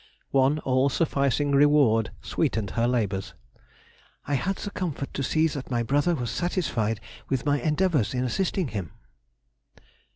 One 0.31 0.57
all 0.57 0.89
sufficing 0.89 1.51
reward 1.51 2.09
sweetened 2.23 2.71
her 2.71 2.87
labours—"I 2.87 4.33
had 4.33 4.55
the 4.55 4.71
comfort 4.71 5.13
to 5.13 5.21
see 5.21 5.47
that 5.49 5.69
my 5.69 5.83
brother 5.83 6.15
was 6.15 6.31
satisfied 6.31 6.99
with 7.29 7.45
my 7.45 7.61
endeavours 7.61 8.15
in 8.15 8.23
assisting 8.23 8.69
him." 8.69 8.93